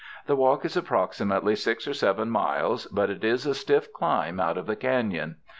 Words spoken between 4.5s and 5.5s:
of the canon.